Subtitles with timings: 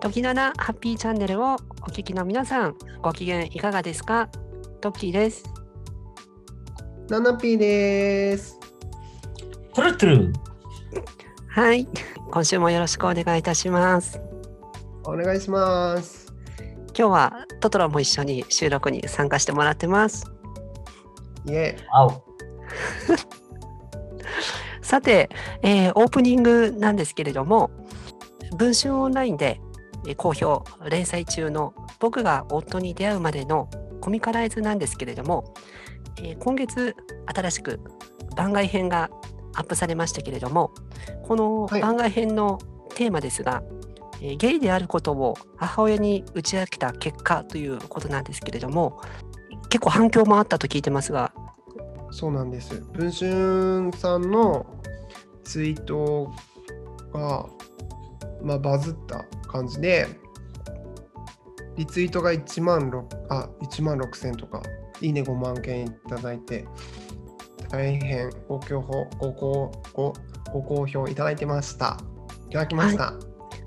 [0.00, 4.28] 時七ハッピーチャンネルをお聞きの皆さん、ご機嫌いかがですか？
[4.80, 5.44] トッキーです。
[7.08, 8.58] ナナピーです。
[9.74, 10.32] トゥルトゥル
[11.48, 11.88] はい、
[12.30, 14.20] 今週もよろしくお願いいたします。
[15.04, 16.32] お願いします。
[16.96, 20.24] 今日はトトロも一緒に収録に参加してもらってます。
[21.46, 22.22] イエ青
[24.82, 25.30] さて、
[25.62, 27.70] えーオープニングなんですけれども、
[28.56, 29.65] 文春オンラインでえー
[30.14, 33.68] 好評連載中の僕が夫に出会うまでの
[34.00, 35.54] コミカライズなんですけれども、
[36.18, 36.94] えー今月
[37.34, 37.80] 新しく
[38.36, 39.10] 番外編が
[39.54, 40.72] アップされましたけれども、
[41.24, 42.58] このはい番外編の
[42.94, 43.62] テーマですが、
[44.20, 49.00] えーゲイであることを母親に打ち明けた結果ということなんですけれども、
[49.68, 51.32] 結構反響もあったと聞いてますが、
[52.10, 52.82] そうなんです。
[52.92, 54.64] 文春さんの
[55.44, 56.32] ツイート
[57.12, 57.46] が、
[58.46, 60.06] まあ、バズった感じで、
[61.76, 64.62] リツイートが1万6あ1万6千とか、
[65.00, 66.64] いいね5万件いただいて、
[67.68, 70.12] 大変ご好評ごごご
[70.52, 71.98] ご好評いただいてました。
[72.48, 73.14] いただきました。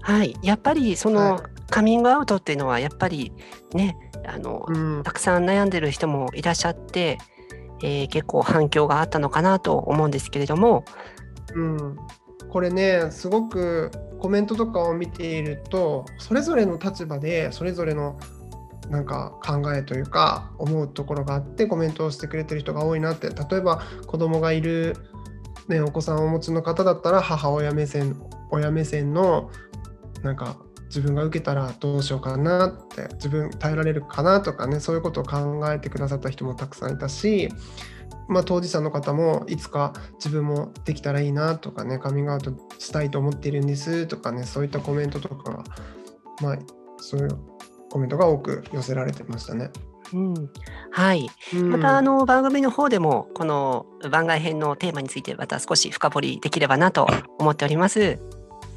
[0.02, 1.42] はい、やっぱりその、はい。
[1.70, 3.32] カミングアウトっていうのはやっぱり
[3.74, 5.04] ねあの、うん。
[5.04, 7.18] たくさん悩んでる人もいらっしゃって、
[7.84, 10.86] えー結構反響があったのかなと思うんですけれども、
[11.54, 11.98] うん、
[12.48, 18.20] これねすごくコメントとかを見ているとそれぞれの立場でそれぞれの
[18.90, 23.30] なんか考えというか思うところがあってコメントをしてくれてる人が多いなって。
[23.30, 24.98] 例えば子供がいる、
[25.68, 28.20] ね、お子さんをお持ちの方だったら母親目線
[28.52, 29.52] 親目線の
[30.24, 37.50] なんか自分が受けたらどうしようかなって自分耐えられるかなとかねそういうことを考えてくださった人もたくさんいたし、
[38.30, 45.64] まあ、当事者の方もいつか自分もできたらいいなとかねカミングアウトしたいと思っているんですとかねそういったコメントとかが
[46.42, 46.58] まあ
[46.98, 47.30] そういう
[47.90, 49.72] コメントが多く寄せられてましたね。
[50.14, 50.34] うん
[50.92, 57.08] はい、うんまたあの番組の方でもこの番外編のテーマについてまた少し深掘りできればなと
[57.38, 58.20] 思っております。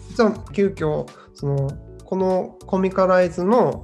[0.08, 1.70] 実は急遽その
[2.04, 3.80] このコミカライズの、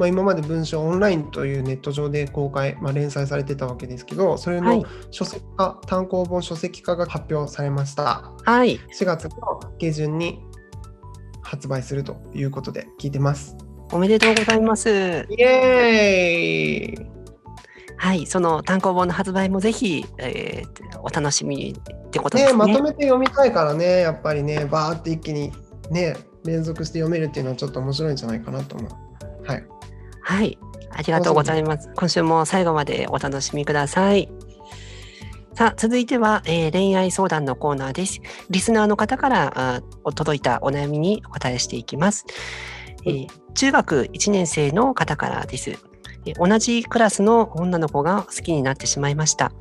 [0.00, 4.80] まあ、今まで文章オンラインというネット上で公開、まあ、連載されてたわけですけどそれはい。
[4.80, 8.32] の書籍化、単行本書籍化が発表されました。
[8.46, 10.40] はい、4月の下旬に
[11.42, 13.58] 発売するということで聞いてます。
[13.92, 14.88] おめでとうございます。
[14.88, 17.10] イエーイ。
[17.98, 22.58] はい、その単行本の発売もぜひ、えーお楽しみにってことでねすね。
[22.58, 25.52] まとめて読みたいからねやっぱりねバーって一気に
[25.90, 28.90] ね連続して読めるっていうのはちょっと面白いんじゃないかなと思う。
[28.90, 28.99] はい
[30.30, 30.58] はい、
[30.92, 31.90] ありがとうございます。
[31.96, 34.30] 今週も最後までお楽しみください。
[35.54, 38.20] さあ、続いては、えー恋愛相談のコーナーです。
[38.48, 42.26] リスナーの方からあお届いたお悩みにお答えしていきます。
[43.04, 45.89] えー中学1年生の方からです。
[46.38, 49.52] 同じクラスの女の子が好きになってしまいました。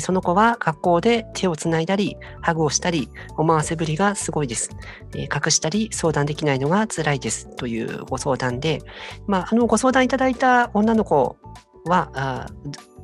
[0.00, 4.70] その子は学校で手をつないだり、ハグをしたり、思わせぶりがすごいです。
[5.14, 7.48] 隠したり相談できないのが辛いです。
[7.56, 8.80] というご相談で、
[9.26, 11.36] まあ、あのご相談いただいた女の子
[11.84, 12.48] は、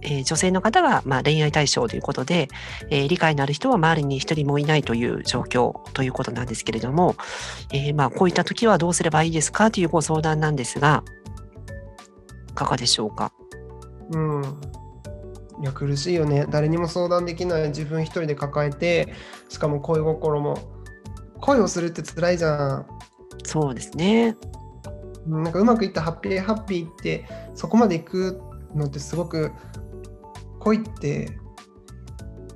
[0.02, 2.48] え女性の方が、まあ、恋愛対象ということで、
[2.90, 7.16] え理解のある人は周りに一人もいないという状況ということなんですけれども、
[7.72, 9.70] えまあ、こういった時はどうすればいいですか？
[9.70, 11.02] というご相談なんですが、
[12.56, 13.32] かがでしょうか？
[14.10, 14.42] うん。
[15.62, 16.46] いや苦しいよね。
[16.50, 19.14] 誰にも相談できない自分一人で抱えて、
[19.48, 20.58] しかも恋心も。
[21.40, 22.86] 恋をするって辛いじゃん。
[23.44, 24.36] そうですね。
[25.26, 28.40] うんなんかうまくいったハッピーハッピーってそこまでいく
[28.74, 29.50] のってすごく
[30.60, 31.38] 恋って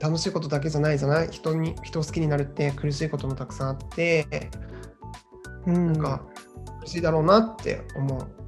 [0.00, 1.28] 楽しいことだけじゃないじゃない？
[1.30, 4.50] 人に人を好きになるって苦しいこともたくさんあって
[5.66, 6.22] うん、なんか
[6.80, 8.39] 苦しいだろうなって思う。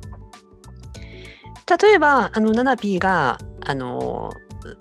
[1.68, 4.30] 例えば、あの、ナナピーが、あの、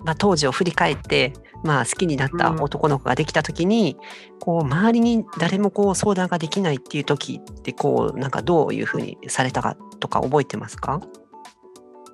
[0.04, 1.32] まあ、当時を振り返って、
[1.64, 3.96] まあ、好きになった男の子ができた時に、
[4.40, 11.00] こう周りに誰もこう相談ができないっていう時ってこうなんかどういうふうにされたかとか覚えてますか？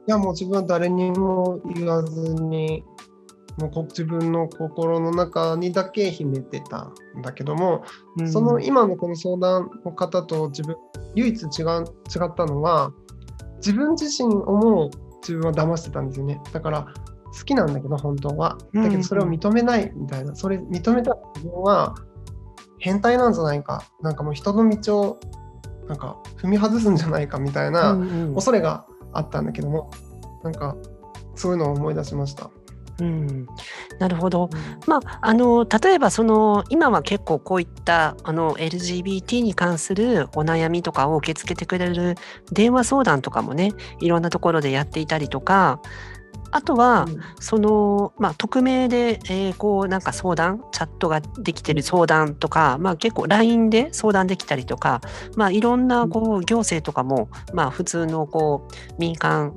[0.07, 2.85] いやもう自分は誰にも言わずに
[3.59, 7.85] もうこ自分の心の中にだけ秘めてたんだけども、
[8.27, 10.77] その今のこの相談の方と自分
[11.15, 12.93] 唯一違う違ったのは
[13.59, 14.91] 自分自身をも
[15.21, 16.41] 自分は騙してたんですよね。
[16.53, 16.87] だから
[17.27, 18.59] 好きなんだけど本当は。
[18.73, 21.95] だけどそれを認めないみたいな、それ認めた自分は
[22.79, 23.83] 変態なんじゃないか。
[24.01, 25.21] なんかもう人の道を
[25.89, 28.35] なんか踏み外すんじゃないかみたいな、うんうん。
[28.35, 29.91] 恐れがあったんだけども
[30.43, 30.77] なんか
[31.35, 32.51] そういうのを思い出しました。
[33.01, 33.47] うん、
[33.99, 34.49] なるほど。
[34.87, 42.15] まあ、あの例えばその今は結構こういったあの LGBT に関するお悩みとかを受け付けてくれる
[42.53, 45.81] 電話相談とかもねいろんなところでやっていたりとか
[46.51, 47.21] あとは、うん。
[47.41, 55.01] その、まあ、匿名で、えーこうなんか相談チャットができてる相談とか、まあ、結構 LINE で相談できたりとか、
[55.37, 59.53] まあ、いろんなこう行政とかも、まあ、普通のこう民間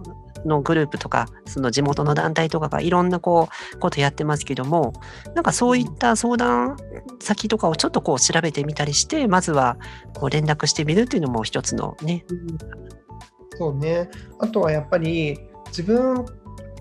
[0.45, 4.93] のグループとかその地元の団体とかがいろんなこうことやってますけども
[5.35, 6.77] なんかそういった相談
[7.19, 9.77] 先とかをちょっとこう調べてみたりしてまずは
[10.15, 12.25] こう連絡してみるっていうのも一つのね。
[13.57, 14.09] そうね。
[14.39, 16.25] あとはやっぱり自分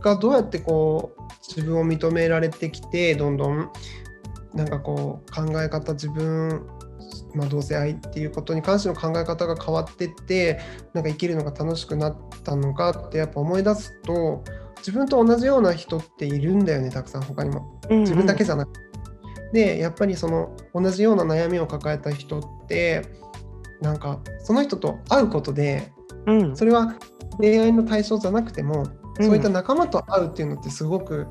[0.01, 3.71] がどうやってこう自分を認められてきてどんどん
[4.55, 6.67] なんかこう考え方自分、
[7.35, 10.61] まあ、同性愛っていうことに関しての考え方が変わってって
[10.95, 14.45] なんか生きるのが楽しくなったのかってやっぱ思い出すと
[14.79, 17.81] 自分と同じような人っているんだよねたくさん他にも。
[17.89, 18.81] 自分だけじゃなくて。
[19.53, 23.05] でやっぱりその同じような悩みを抱えた人って
[23.81, 25.93] なんかその人と会うことで
[26.27, 26.95] うんうんそれは
[27.39, 31.27] 恋愛の対象じゃなくても、うんそういった仲間と会うっていうのってすごく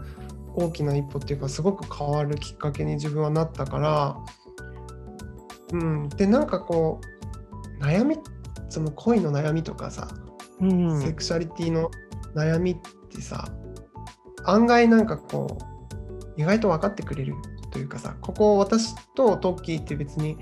[0.54, 4.18] 大きな一歩っていうかすごく変わるきっかけに自分はなったから、
[5.74, 7.00] うん、でなんかこ
[7.80, 8.18] う悩み
[8.70, 10.08] その恋の悩みとかさ、
[10.62, 11.02] うん。
[11.02, 11.90] セクシャリティの
[12.36, 12.78] 悩みっ
[13.10, 13.50] てさ
[14.46, 15.58] 案外なんかこ
[16.38, 17.36] う意外と分かってくれる
[17.72, 20.38] というかさここ私とトッキーって別に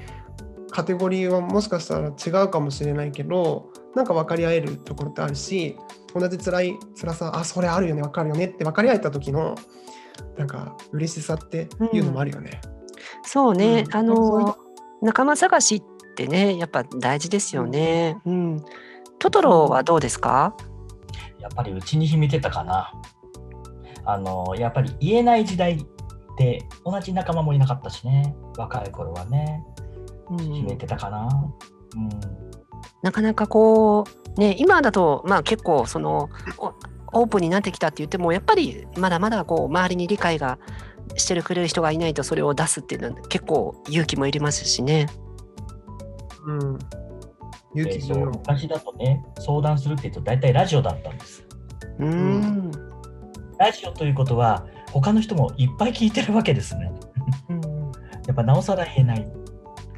[0.70, 5.78] カテゴリーはもしかしたら違うかもしれないけどなんか分かり合えるところってあるし
[6.14, 9.56] 同じ辛い辛さあそれあるよね分かるよねって分かり合えた時の
[10.38, 12.62] なんか嬉しさっていうのもあるよね。
[13.24, 13.96] そうね、うん。
[13.96, 14.58] あの
[15.02, 18.18] 仲間探しってねやっぱ大事ですよね。
[18.26, 18.66] うん、
[19.20, 20.56] トトロはどうですか？
[21.40, 22.92] やっぱりうちに秘めてたかな。
[24.06, 25.78] あの、やっぱり言えない時代
[26.38, 28.36] で同じ仲間もいなかったしね。
[28.58, 29.64] 若い頃はね、
[30.30, 31.30] うん秘めてたかな。
[31.96, 32.10] うん。
[33.04, 34.06] なかなかこ
[34.36, 40.60] うね今だとまあ結構そのおオープンになってきたって言ってもやっぱりまだまだこう周りに理解が
[41.16, 45.08] してるくれる人がいないとそれを出すっていうのは結構勇気もいりますしね。
[46.46, 46.80] うん、
[47.76, 48.26] 勇気でそう。
[48.26, 51.46] 昔だとね、相談するって言うと大体ラジオだったんです。
[52.00, 52.72] うーん。
[53.58, 56.92] ラジオということは、他の人もいっぱい聞いてるわけですね。
[57.50, 57.62] うん
[58.28, 59.26] やっぱなおさら言えない。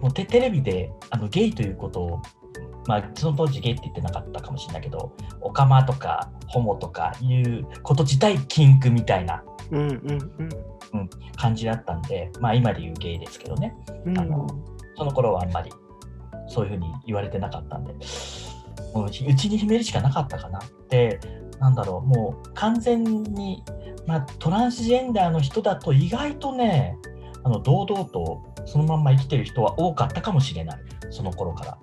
[0.02, 2.22] もうテテレビであのゲイということを、
[2.88, 13.76] まあ、その当時ゲイって言ってなかったかもしれないけど、オカマとかホモとかいうこと自体禁句みたいなうんうん感じだったんで、まあ今で言うゲイですけどね、
[14.06, 14.18] うん。
[14.18, 14.48] あの
[14.98, 15.72] その頃はあんまり
[16.48, 17.94] そういうふうに言われてなかったんで、
[18.94, 21.20] もううちに秘めるしかなかったかなって、
[21.60, 23.64] なんだろう、もう完全に、
[24.08, 26.98] まあ、トランスジェンダーの人だと意外とね、
[27.44, 30.80] あの堂々とそのまんま生きてる人は多かったかもしれない、
[31.12, 31.78] その頃から。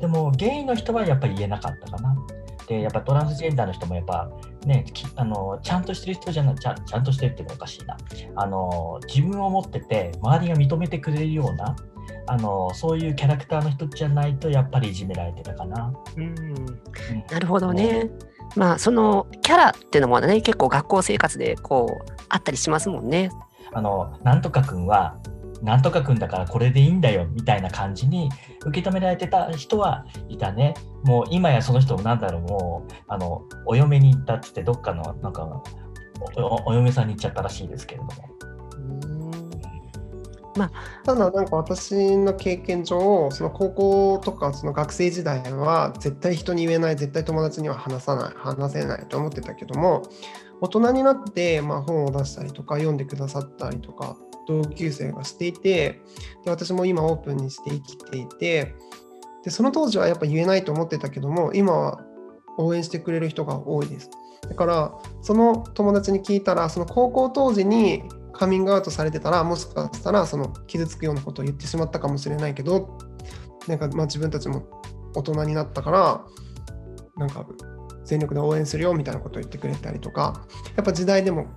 [0.00, 2.16] でも、ゲイの人はやっぱり言えなかったかな。
[2.68, 4.30] で、やっぱトランスジェンダーの人もやっぱ
[4.66, 7.96] ね、きあのちゃんとしてる人じゃなちゃんちゃんとしてるっていうのはおかしいな。
[8.36, 11.74] あの自分を持ってて周りが認めてくれるような
[12.26, 15.92] あのそういうキャラクターの人じゃないとやっぱりいじめられてたかな。
[16.16, 16.66] うんうん
[17.30, 18.10] なるほどね。
[18.56, 23.30] まあそのキャラっていうのもね結構学校生活でこうあったりしますもんね。
[23.72, 25.16] あのなんとかくんは
[25.62, 28.28] なんとかくんだからこれでいいんだよみたいな感じに
[28.64, 30.74] 受け止められてた人はいたね。
[31.04, 35.44] もう今やその人もなんだろうもうあのお嫁に行ったっつってどっかのなんか
[36.36, 38.12] おおお嫁さんに行っちゃったらしいですけれども。
[41.04, 50.02] ただなんか私の経験上その高校とかその学生時代は絶対人に言えない絶対友達には話さない話せないと思ってたけども
[50.60, 54.16] 大人になってまあ本を出したりとか読んでくださったりとか
[54.48, 56.00] 同級生がしていて
[56.44, 58.74] で私も今オープンにして生きていて
[59.44, 62.00] でその当時はやっぱ言えないと思ってたけども今は
[62.56, 64.10] 応援してくれる人が多いです。
[64.48, 68.02] だからその友達に聞いたらその高校当時に
[68.32, 72.98] カミングアウトされてたらもしかしたらその傷つくようなことを言ってしまったかもしれないけど
[73.66, 74.66] なんかまあ自分たちも
[75.14, 76.24] 大人になったから
[77.16, 77.46] なんか
[78.04, 81.48] 全力で応援するよみたいなことを言ってくれたりとかやっぱ時代でも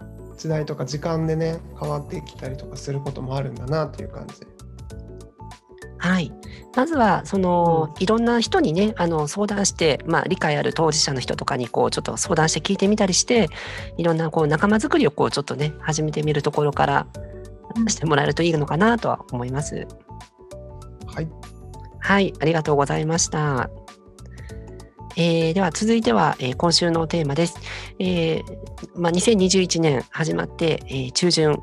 [0.42, 4.48] 時代とか時間でね変わってきたりとかすることもあるんだなっていう感じで。
[6.00, 6.34] はい。
[6.76, 13.50] まずはその、いろんな人にねあの相談して、まあ、理解ある当事者の人とかにこうちょっと相談して聞いてみたりして
[13.98, 17.06] いろんなこう仲間作りをこうちょっとね始めてみるところから
[17.88, 19.88] してもらえるといいのかなとは思います。
[21.06, 21.28] はい、
[22.00, 23.70] はい、ありがとうございました。
[25.15, 27.56] えーでは続いては、えー今週のテーマです、
[28.00, 28.44] えー
[28.96, 31.60] まあ、2021年始まって、えー中旬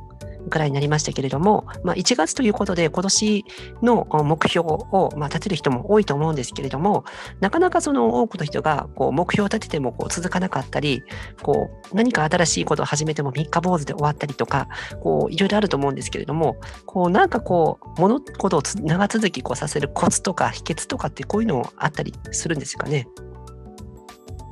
[0.48, 3.44] くらいになりましたけれども、まあ、1月ということで今年
[3.82, 7.04] の目標を、まあ、立てる人も多いと思うんですけれども
[7.40, 11.02] なかなかその多くの人がこう目標を立ててもこう続かなかったり
[11.42, 14.68] こう何か新しいことを始めても三日坊主で終わったりとか
[15.02, 23.08] こういろいろあると思うんですけれどもこうなんかこう物事を長続きこうさせるコツとか秘訣とかってこういうのあったりするんですかね？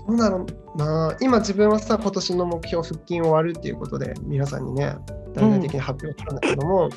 [0.07, 4.97] どうだろうな今自分はさ今年の目標腹筋終わるっていうことで皆さんにね
[5.35, 6.89] 大々的に発表したんだけども、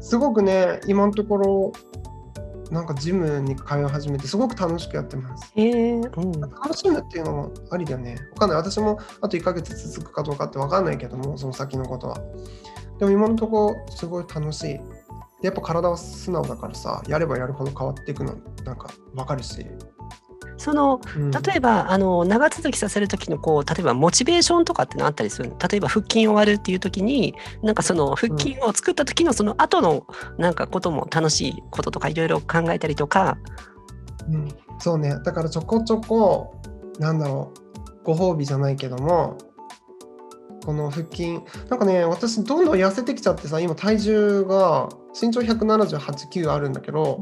[0.00, 1.72] すごくね今のところ
[2.70, 5.52] なんかジムに通い始めてすごく楽しくやってます。
[5.56, 6.00] うん
[6.40, 8.16] 楽しむっていうのもありだよね。
[8.32, 8.58] わかんない。
[8.58, 12.18] 私もあと1ヶ月続くかどうかってわかんないけども、その先のことは。
[12.98, 14.66] でも今のところすごい楽しい。
[14.68, 14.80] で
[15.42, 18.34] やっぱ体は素直だからさ、やればやるほど変わっていくの
[18.64, 19.66] なんかわかるし。
[20.56, 21.30] そのうん。
[21.30, 25.58] 例えばあの長続きさせる時のこう例えばモチベーションとかってのあったりするの？
[25.58, 30.06] 例えば腹筋終わるっていう時になんかその腹筋を作った時のその後の
[30.38, 33.38] なんかことも楽しいこととかいろいろ考えたりとか、
[34.28, 35.18] うん、そうね。
[35.24, 36.60] だからちょこちょこ、
[36.98, 39.38] なんだろう、ご褒美じゃないけども、
[40.64, 44.88] この腹筋、なんかね、私どんどん痩せてきちゃってさ、今体重が
[45.20, 45.98] 身長178、
[46.30, 47.20] 9あるんだけど、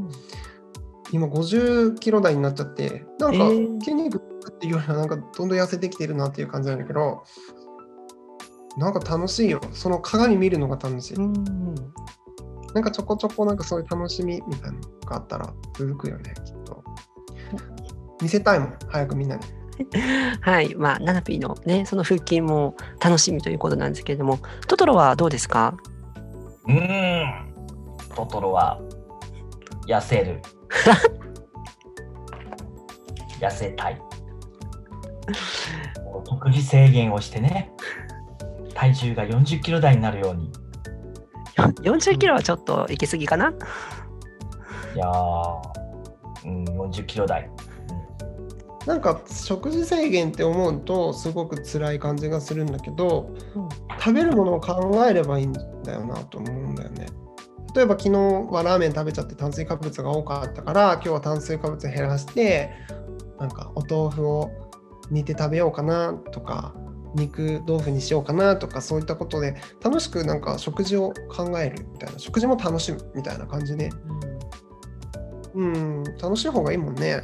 [1.12, 7.22] 今50キロ台になっちゃって、なんかえー筋肉っていうよりはなんかどんどん痩せてきてるなっていう感じなんだけど、
[8.78, 9.60] なんか楽しいよ。
[9.72, 11.14] その鏡見るのが楽しい。
[11.16, 11.34] うん
[12.74, 16.82] なんかちょこちょこなんかそういう楽しみみたいなのがあったら続くよね、きっと。
[18.22, 19.42] 見せたいもん、早くみんなに。
[20.40, 24.38] はいまあナナピーのねその腹筋も楽しみということなんですけれども
[24.68, 25.74] トトロはどうですか？
[26.66, 27.54] うーん。
[28.14, 28.80] トトロは
[29.86, 30.40] 痩せる。
[33.40, 34.00] 痩せたい。
[36.26, 37.72] 食事制限をしてね、
[38.74, 40.52] 体重が40キロ台になるように。
[41.82, 43.52] 40キロはちょっと行き過ぎかな、
[44.94, 45.62] いやー、
[46.44, 47.48] うん、40キロ台。
[48.86, 53.68] なんか食事制限って思うとすごく辛い感じがするんだけど、うん
[54.04, 57.06] 食べるものを考えればいいんだよなと思うんだよね。
[57.74, 58.18] 例えば昨日
[58.50, 62.70] はラーメン食べちゃって炭水化物が多かったから今日は炭水化物減らして
[63.38, 64.50] なんかお豆腐を
[65.10, 66.74] 煮て食べようかなとか
[67.14, 73.90] 肉豆腐にしようかなとかそういったことで楽しくなんか食事を考えるみたいな食事も楽しむみたいな感じで
[75.54, 77.22] うん楽しい方がいいもんね。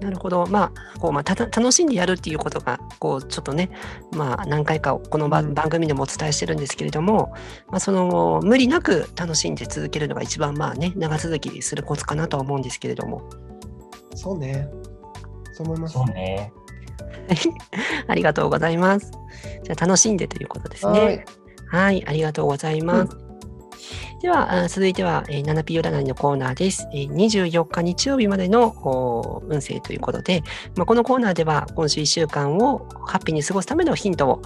[0.00, 0.46] なるほど。
[0.46, 3.70] まあ、こう、まあ、た楽しんでやるっていうことが、こう、ちょっとね、
[4.12, 7.32] まあ、何回かこのば、うん番組でもお伝えしてるんですけれども、
[7.68, 13.28] まあ、その、無理なく楽しんで続けるのが一番、まあね、長続きするコツかなとは思うんですけれども。
[14.14, 14.68] そうね。
[15.52, 15.94] そう思います。
[15.94, 16.52] そうね。
[18.06, 19.10] ありがとうございます。
[19.64, 21.24] じゃあ、楽しんでということですはいね。
[21.66, 23.27] はい、ありがとうございます。
[24.20, 26.88] では、続いては、7P 占いのコーナーです。
[26.92, 30.42] 24日日曜日までの運勢ということで、
[30.76, 34.42] まあ、このコーナーでは今週1週間をハッピーに過ごすためのヒントを、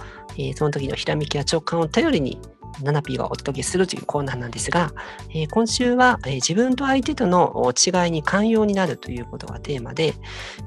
[0.55, 2.39] その時のひらめきや直感を頼りに
[2.81, 4.91] 7P がお届けするというコーナーなんですが、
[5.29, 10.13] えー今週は、えー自分と相手との違いに寛容になるということがテーマで、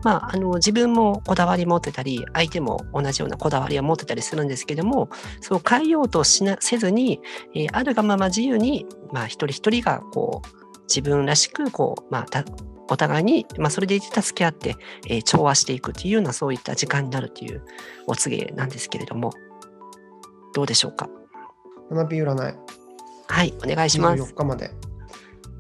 [0.02, 5.08] まあ、あの自分もこだわり持ってたり、相手も同じようなこだわりを持ってたりするんですけども、
[5.40, 7.20] そう変えようとしなせずに、
[7.54, 12.44] えーあるがまま自由に、まあ、一人一人がこう自分らしくこう、まあ、
[12.88, 14.76] お互いに、まあ、それで助け合って、
[15.08, 17.62] えー調和していくというようなそういった時間になるという
[18.06, 19.32] お告げなんですけれども
[20.54, 21.08] どうでしょうか？
[21.90, 22.54] 7 P 占い。
[23.28, 24.70] はいお願いします24日まで。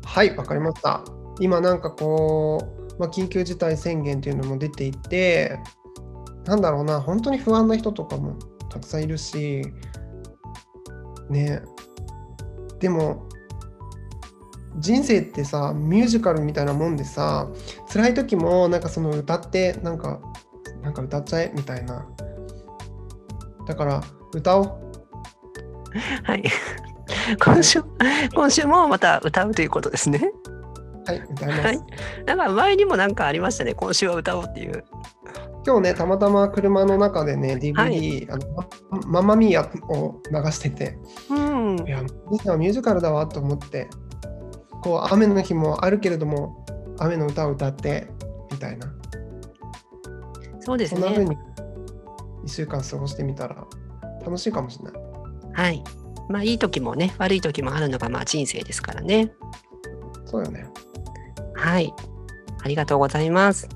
[0.04, 1.04] はい、わかりました。
[1.40, 5.58] 今なんかこう、まあ、緊急事態宣言っていうのも出ていて、
[6.44, 8.38] なんだろうな、本当に不安な人とかも
[8.70, 9.62] たくさんいるし、
[11.28, 11.62] ね。
[12.78, 13.28] でも、
[14.78, 17.48] 人生ってさ、ミュージカルみたいなもんでさ、
[17.92, 20.20] 辛い時もなんかその歌って、なんか、
[20.82, 22.06] なんか歌っちゃえみたいな。
[23.66, 24.02] だから、
[24.32, 24.85] 歌おう。
[26.24, 26.44] はい。
[27.42, 27.82] 今週
[28.34, 30.32] 今週もまた歌うということですね。
[31.06, 31.60] はい、歌います。
[31.62, 31.80] はい。
[32.26, 33.74] なんか前にもなんかありましたね。
[33.74, 34.84] 今週は歌おうっていう。
[35.66, 38.28] 今日ね、たまたま車の中でね、DVD、はい。
[38.30, 38.46] あの
[38.90, 41.84] マママミーヤを流してて、うん。
[41.86, 43.88] いや、ミはミュージカルだわと思って、
[44.82, 46.64] こう、雨の日もあるけれども、
[46.98, 48.08] 雨の歌を歌って、
[48.52, 48.92] みたいな、
[50.60, 51.00] そうですね。
[51.00, 51.36] そんな風に
[52.44, 53.66] 1週間過ごしてみたら
[54.24, 55.05] 楽しいかもしれない。
[55.56, 55.82] はい
[56.28, 59.32] まあいい時もね悪い時もあるのがまあ人生ですからね
[60.26, 60.66] そうよね。
[61.54, 61.92] はい。
[62.62, 63.68] ありがとうございます。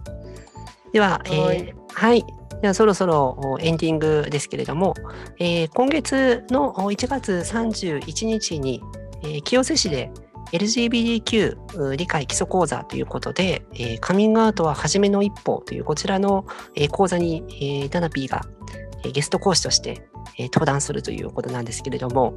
[0.93, 2.25] では、えーはいはい。
[2.61, 4.95] ではそろそろエンディングですけれども、
[5.39, 8.83] えー今月の1月31日に、
[9.23, 10.11] えー清瀬市で
[10.53, 16.45] LGBTQ 理解基礎講座ということで、えーカミングアウトは初めの一歩というこちらの、
[16.75, 20.03] えー講座に、えーダナピーが、えーゲスト講師として、
[20.39, 22.35] えー登壇するということなんですけれども、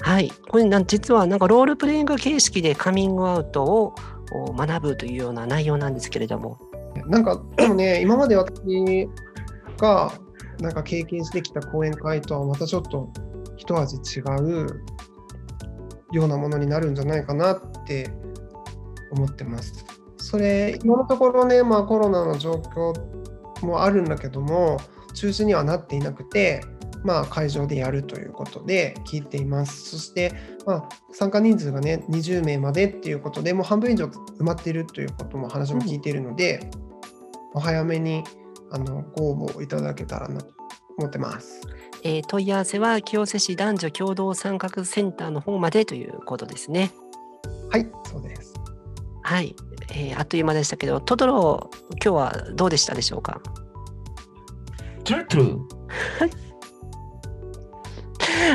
[0.00, 3.94] はい、これなん実はなんかロールプレイング形式でカミングアウトを
[4.32, 6.58] お学ぶというような内容なんですけれども、
[7.06, 9.08] なんかでもね、 今まで私
[9.78, 10.12] が
[10.60, 13.10] なんか経験してきた講演会とはまたちょっと
[13.56, 14.82] 一味違う
[16.12, 18.10] ようなものになるんじゃないかなって
[19.12, 19.84] 思ってます。
[20.16, 22.94] それ、今のところね、まあ、コロナの状況
[23.64, 24.78] もあるんだけども、
[25.16, 26.62] 中止にはなっていなくて、
[27.04, 29.90] まあ、会場でやるということで聞いています。
[29.90, 30.32] そして、
[30.66, 36.68] まあ、参加人数がね、20名までっていうことでもう半分以上埋まっているということも話も聞いているので、
[37.54, 38.24] お早めに
[38.70, 40.54] あのご応募いただけたらなと
[40.98, 41.60] 思ってます。
[42.02, 46.90] えー問い合わせは清瀬市男女共同参画センターの方までということですね。
[47.70, 48.54] はい、そうです。
[49.22, 49.56] はい、
[49.92, 51.70] えーあっという間でしたけど、トトロ、
[52.04, 53.40] 今日はどうでしたでしょうか？
[55.06, 55.52] トゥルトゥ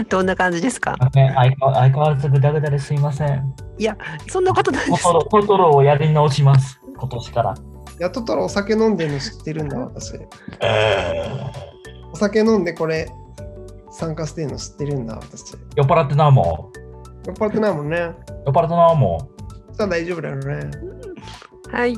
[0.04, 0.98] ルどんな感じですか？
[1.16, 3.56] ね相変わらずグダグダですいません。
[4.28, 5.04] そんなことないです。
[5.04, 6.80] トトロをやり直します。
[6.98, 7.56] 今年から。
[8.00, 10.14] やっとったらお酒飲んでるの知ってるんだ、私。
[12.12, 13.10] お酒飲んでこれ
[13.92, 15.54] 参加してるの知ってるんだ、私。
[15.76, 16.72] 酔っ払ってなも
[17.26, 17.98] 酔っ払ってないもんね。
[17.98, 18.16] う。
[18.48, 19.30] 酔っ払ってなも
[19.72, 20.70] じゃあ大丈夫だよね。
[21.72, 21.98] はい、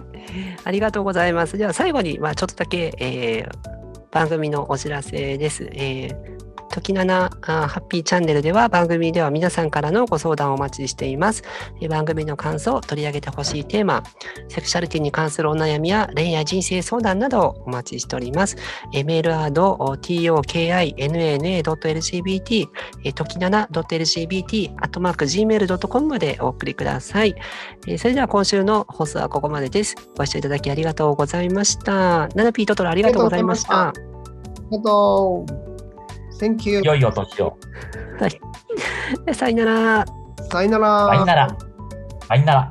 [0.64, 1.58] ありがとうございます。
[1.58, 3.73] では最後に、まあ、ちょっとだけ、えー
[4.14, 5.68] 番組のお知らせです。
[5.74, 6.33] えー
[6.74, 11.44] 時七ハッピーチャンネルでは番組では皆さんからのご相談をお待ちしています。
[11.88, 14.02] 番組の感想、取り上げてほしいテーマ、
[14.50, 18.56] セクシャリティに関するお悩みや恋愛人生相談などをお待ちしております。
[18.92, 22.68] えーメールアド tokinana.lgbt
[23.04, 27.36] えー時七 .lgbt アットマーク gmail.com までお送りください。
[28.00, 29.94] それでは今週の放送はここまでです。
[30.18, 32.30] ご視聴いただきありがとうございました。
[32.30, 33.90] ナナピートトロありがとうございました。
[33.90, 33.94] あ
[34.72, 35.73] りがとう。
[36.40, 36.84] Thank you う。。
[36.84, 37.58] 良いお年を。
[39.34, 40.06] さよなら。
[40.50, 41.08] さよなら。
[41.08, 41.48] さよなら。
[42.28, 42.70] さよなら。